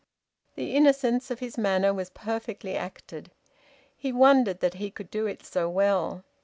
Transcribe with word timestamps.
The 0.55 0.73
innocence 0.75 1.29
of 1.29 1.41
his 1.41 1.59
manner 1.59 1.93
was 1.93 2.09
perfectly 2.09 2.75
acted. 2.75 3.29
He 3.95 4.11
wondered 4.11 4.59
that 4.59 4.73
he 4.73 4.89
could 4.89 5.11
do 5.11 5.27
it 5.27 5.45
so 5.45 5.69
well. 5.69 6.23